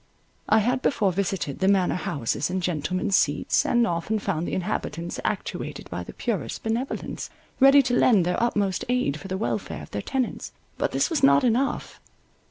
[0.49, 5.19] I had before visited the manor houses and gentlemen's seats, and often found the inhabitants
[5.23, 9.91] actuated by the purest benevolence, ready to lend their utmost aid for the welfare of
[9.91, 10.53] their tenants.
[10.79, 11.99] But this was not enough.